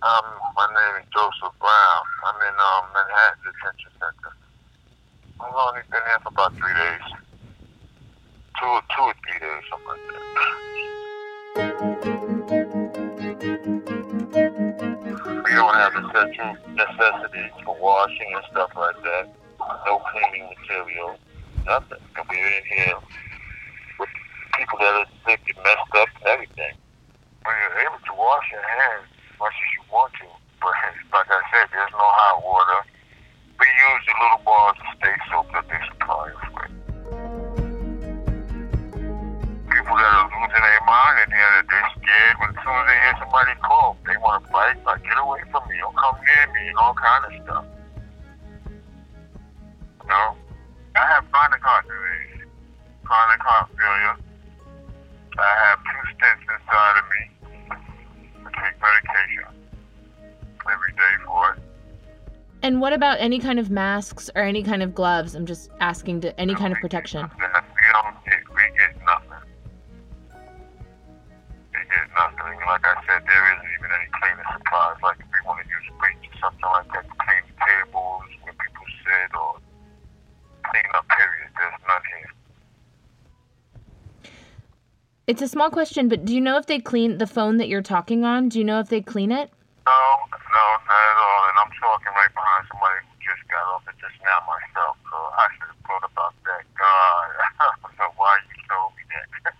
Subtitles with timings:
[0.00, 0.24] Um,
[0.56, 2.02] my name is Joseph Brown.
[2.24, 4.32] I'm in um, Manhattan Detention Center.
[5.44, 7.04] I've only been here for about three days.
[8.56, 10.24] Two, two or three days, something like that.
[15.44, 19.28] We don't have essential necessities for washing and stuff like that.
[19.84, 21.20] No cleaning material,
[21.68, 22.00] nothing.
[22.16, 22.96] And we're in here
[24.00, 24.08] with
[24.56, 26.72] people that are sick and messed up and everything.
[27.44, 30.28] Well, you're able to wash your hands much as you want to,
[30.60, 30.76] but
[31.16, 32.80] like I said, there's no hot water.
[33.56, 36.72] We use the little balls of stay soap that they supply us with.
[39.72, 42.86] People that are losing their mind in here, that they're scared when as soon as
[42.88, 46.20] they hear somebody call, they want to fight, like, get away from me, don't come
[46.20, 47.66] near me, and all kind of stuff.
[48.68, 50.36] You know?
[51.00, 52.44] I have chronic heart disease,
[53.08, 53.72] chronic heart
[62.62, 65.34] And what about any kind of masks or any kind of gloves?
[65.34, 67.22] I'm just asking to any kind of protection.
[67.22, 69.48] We don't get, we get nothing.
[71.72, 72.58] We get nothing.
[72.68, 74.96] Like I said, there isn't even any cleaning supplies.
[75.02, 78.52] Like if we want to use bleach or something like that to clean tables where
[78.52, 79.56] people sit or
[80.68, 81.80] clean up period, there's
[82.12, 82.32] here.
[85.26, 87.80] It's a small question, but do you know if they clean the phone that you're
[87.80, 88.50] talking on?
[88.50, 89.50] Do you know if they clean it?
[89.86, 89.92] No,
[90.28, 91.49] no, not at all.
[91.80, 95.00] Talking right behind somebody who just got off it just now myself.
[95.08, 96.62] So I should have thought about that.
[96.76, 97.28] God,
[97.64, 99.56] I don't know why you told me that.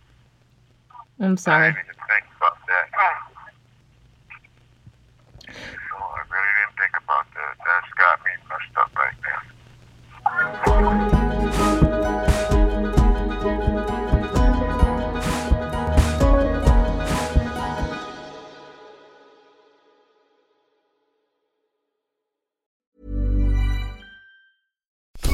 [1.24, 1.72] I'm sorry.